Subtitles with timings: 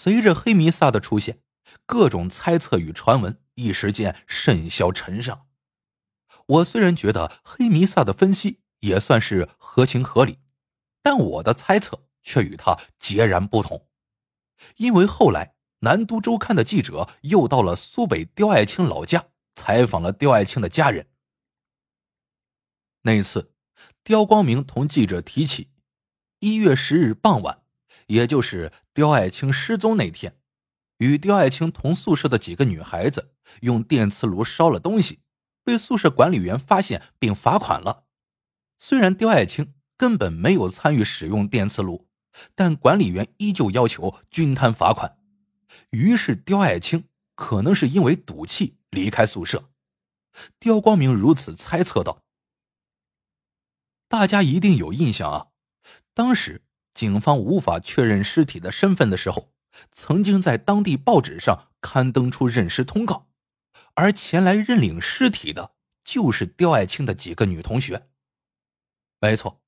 [0.00, 1.40] 随着黑弥撒的出现，
[1.84, 5.48] 各种猜测与传闻一时间甚嚣尘上。
[6.46, 10.38] 我虽然觉得黑弥撒的分析也算是合情合理，
[11.02, 13.88] 但我的猜测却与他截然不同。
[14.76, 19.26] 因为后来南都周刊的记者又到了苏北刁爱青老家
[19.56, 21.08] 采访了刁爱青的家人。
[23.02, 23.52] 那一次，
[24.04, 25.72] 刁光明同记者提起，
[26.38, 27.62] 一月十日傍晚，
[28.06, 30.40] 也就是刁爱青失踪那天，
[30.96, 35.20] 与刁爱青同宿舍的几个女孩子用电磁炉烧了东西。
[35.62, 38.06] 被宿舍管理员发现并罚款了。
[38.76, 42.08] 虽然刁爱青根本没有参与使用电磁炉，
[42.56, 45.16] 但管理员依旧要求均摊罚款。
[45.90, 47.04] 于是刁爱青
[47.36, 49.70] 可能是因为赌气离开宿舍。
[50.58, 52.24] 刁光明如此猜测道
[54.10, 55.46] ：“大家一定有印象啊，
[56.14, 56.62] 当时
[56.98, 59.52] 警方无法确认尸体的身份的时候，
[59.92, 63.28] 曾经在当地报纸上刊登出认尸通告。”
[63.94, 68.08] 而前来认领尸体的，就是刁爱青的几个女同学。
[69.20, 69.62] 没错，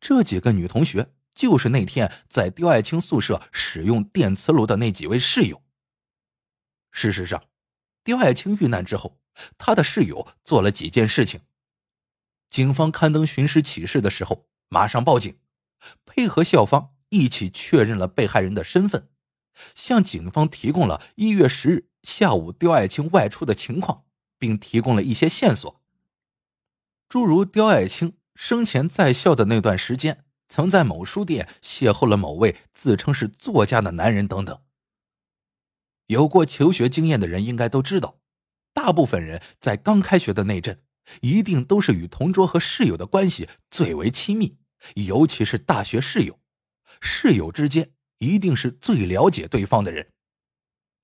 [0.00, 5.62] 这几个女同学就是那天在刁爱青宿舍使用电磁炉的那几位室友。
[6.92, 7.44] 事实上，
[8.02, 9.20] 刁爱青遇难之后，
[9.58, 11.42] 他的室友做了几件事情。
[12.48, 15.38] 警方刊登寻尸启事的时候，马上报警，
[16.04, 19.08] 配合校方一起确认了被害人的身份，
[19.74, 21.86] 向警方提供了一月十日。
[22.02, 24.04] 下午，刁爱青外出的情况，
[24.38, 25.82] 并提供了一些线索，
[27.08, 34.62] 诸如刁爱青生前在校的那段时间，曾在某书店邂逅了某位自称是作家的男人等等。
[36.06, 38.18] 有过求学经验的人应该都知道，
[38.72, 40.82] 大部分人在刚开学的那阵，
[41.20, 44.56] 一定都是与同桌和室友的关系最为亲密，
[44.94, 46.38] 尤其是大学室友，
[47.00, 50.12] 室友之间一定是最了解对方的人。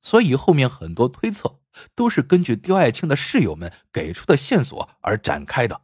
[0.02, 1.60] 所以后面很多推测
[1.94, 5.82] 都是根据刁爱青的室友们给出的线索而展开的，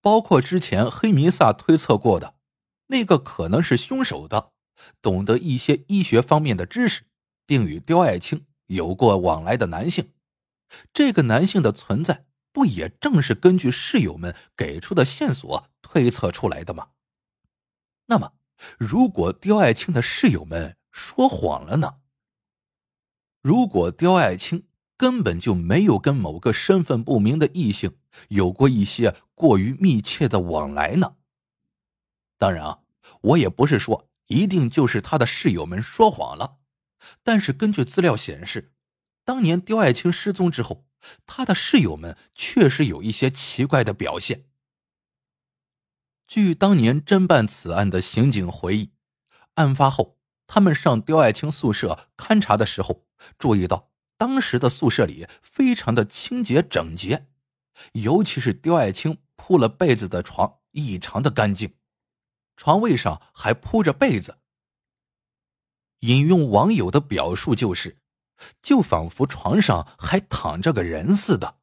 [0.00, 2.36] 包括之前黑弥撒推测过的
[2.88, 4.52] 那个可能是凶手的，
[5.00, 7.02] 懂得一些医学方面的知识，
[7.46, 10.12] 并与刁爱青有过往来的男性。
[10.92, 16.90] 这个男性的存在，不也正是根据室友们给出的线索推测出来的吗？
[18.06, 18.34] 那么，
[18.78, 21.96] 如果刁爱青的室友们说谎了呢？
[23.42, 27.96] 如果刁爱青根本就没有跟某个身份不明的异性
[28.28, 31.16] 有过一些过于密切的往来呢？
[32.38, 32.78] 当然啊，
[33.22, 36.58] 我也不是说一定就是他的室友们说谎了，
[37.24, 38.72] 但是根据资料显示，
[39.24, 40.86] 当年刁爱青失踪之后，
[41.26, 44.49] 他的室友们确实有一些奇怪的表现。
[46.30, 48.92] 据当年侦办此案的刑警回忆，
[49.54, 53.04] 案发后他们上刁爱青宿舍勘查的时候。
[53.36, 57.26] 注意到当时的宿舍里非常的清洁整洁，
[57.94, 61.74] 尤其是刁爱青铺了被子的床异常的干净，
[62.56, 64.38] 床位上还铺着被子。
[65.98, 67.98] 引用网友的表述就是，
[68.62, 71.56] 就仿佛床上还躺着个人似的。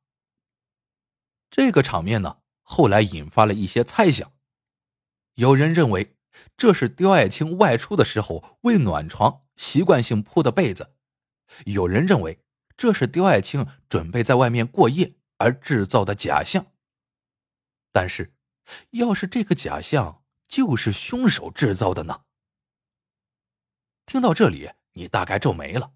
[1.49, 4.31] 这个场面呢，后来引发了一些猜想，
[5.37, 6.15] 有人认为
[6.55, 10.95] 这是刁爱青外出的时候为暖床习惯性铺的被子。
[11.65, 12.39] 有人认为
[12.75, 16.67] 这是刁爱青准备在外面过夜而制造的假象。
[17.91, 18.33] 但是，
[18.91, 22.21] 要是这个假象就是凶手制造的呢？
[24.07, 25.93] 听到这里，你大概皱眉了，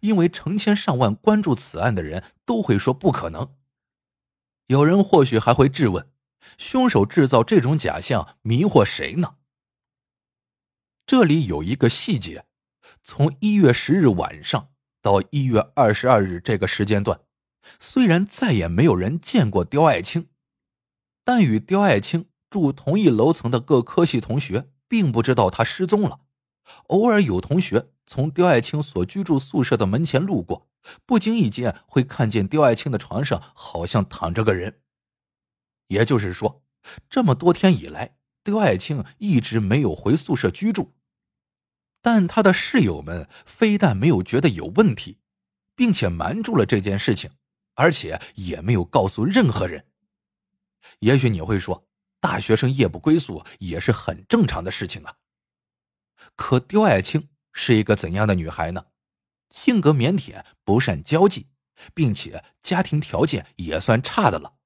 [0.00, 3.56] 因为成千上万关注此案的人都会说不可能。
[4.66, 6.10] 有人或许还会质问：
[6.58, 9.36] 凶手制造这种假象迷惑谁呢？
[11.06, 12.46] 这里有一个细节：
[13.02, 14.70] 从一月十日晚上。
[15.02, 17.20] 到一月二十二日这个时间段，
[17.78, 20.28] 虽然再也没有人见过刁爱青，
[21.22, 26.20] 但与刁爱青住同一楼层的各科系同学并不知道他失踪了。
[26.86, 30.70] 偶尔有同学从刁爱青所居住宿舍的门前路过，
[31.04, 34.80] 不经意间会看见刁爱青的床上好像躺着个人。
[35.88, 36.62] 也就是说，
[37.08, 40.94] 这么多天以来，刁爱青一直没有回宿舍居住。
[42.02, 45.18] 但他的室友们非但没有觉得有问题，
[45.74, 47.30] 并且瞒住了这件事情，
[47.74, 49.86] 而且也没有告诉任何人。
[50.98, 51.88] 也许你会说，
[52.20, 55.16] 大学生夜不归宿也是很正常的事情啊。
[56.36, 58.86] 可刁爱青是一个怎样的女孩呢？
[59.50, 61.46] 性格腼腆，不善交际，
[61.94, 64.56] 并且家庭条件也算差的了，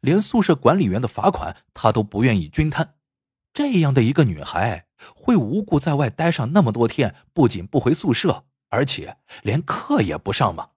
[0.00, 2.94] 连宿舍管理员的罚款她都不愿意均摊，
[3.52, 10.70] 这样的一个女孩会无故在外待上那么多天，不仅不回宿舍，而且连课也不上吗？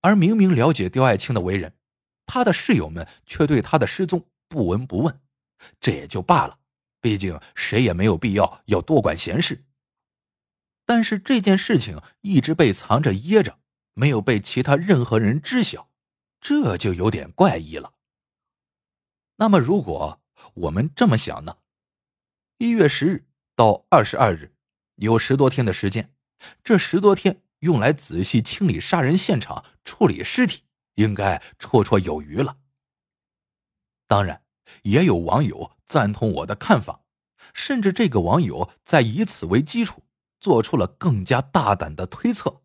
[0.00, 1.72] 而明明了解刁爱青的为人，
[2.26, 5.20] 他的室友们却对他的失踪不闻不问，
[5.80, 6.58] 这也就罢了，
[7.00, 9.64] 毕竟谁也没有必要要多管闲事。
[10.84, 13.58] 但是这件事情一直被藏着掖着，
[13.94, 15.88] 没有被其他任何人知晓，
[16.44, 17.94] 这就有点怪异了。
[19.36, 20.20] 那么，如果
[20.52, 21.56] 我们这么想呢？
[22.58, 23.26] 一月十日
[23.56, 24.54] 到二十二日，
[24.96, 26.14] 有十多天的时间，
[26.62, 30.64] 这十多天用来仔细清理杀人现场、处理尸体，
[30.96, 32.58] 应该绰绰有余了。
[34.06, 34.42] 当然，
[34.82, 37.00] 也有网友赞同我的看法，
[37.54, 40.02] 甚至这个网友在以此为基础。
[40.40, 42.63] 做出了更加大胆的推测。